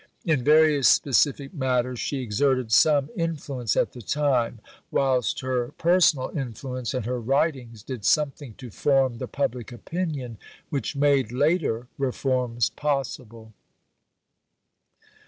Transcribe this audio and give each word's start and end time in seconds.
In 0.25 0.43
various 0.43 0.87
specific 0.87 1.53
matters 1.53 1.99
she 1.99 2.23
exerted 2.23 2.71
some 2.71 3.11
influence 3.15 3.77
at 3.77 3.93
the 3.93 4.01
time; 4.01 4.59
whilst 4.89 5.41
her 5.41 5.73
personal 5.77 6.35
influence 6.35 6.95
and 6.95 7.05
her 7.05 7.19
writings 7.21 7.83
did 7.83 8.03
something 8.03 8.55
to 8.55 8.71
form 8.71 9.19
the 9.19 9.27
public 9.27 9.71
opinion 9.71 10.39
which 10.71 10.95
made 10.95 11.31
later 11.31 11.85
reforms 11.99 12.71
possible. 12.71 13.53